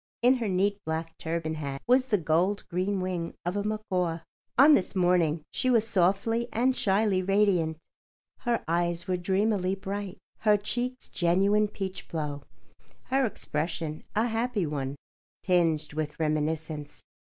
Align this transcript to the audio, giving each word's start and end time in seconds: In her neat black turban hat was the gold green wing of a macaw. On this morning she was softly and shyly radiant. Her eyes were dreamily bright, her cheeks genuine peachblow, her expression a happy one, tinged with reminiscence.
In 0.23 0.37
her 0.37 0.47
neat 0.47 0.79
black 0.83 1.15
turban 1.19 1.53
hat 1.53 1.79
was 1.85 2.05
the 2.07 2.17
gold 2.17 2.63
green 2.69 3.01
wing 3.01 3.35
of 3.45 3.55
a 3.55 3.63
macaw. 3.63 4.21
On 4.57 4.73
this 4.73 4.95
morning 4.95 5.43
she 5.51 5.69
was 5.69 5.87
softly 5.87 6.47
and 6.51 6.75
shyly 6.75 7.21
radiant. 7.21 7.77
Her 8.39 8.63
eyes 8.67 9.07
were 9.07 9.15
dreamily 9.15 9.75
bright, 9.75 10.17
her 10.39 10.57
cheeks 10.57 11.07
genuine 11.07 11.67
peachblow, 11.67 12.41
her 13.11 13.25
expression 13.27 14.03
a 14.15 14.25
happy 14.25 14.65
one, 14.65 14.95
tinged 15.43 15.93
with 15.93 16.19
reminiscence. 16.19 17.03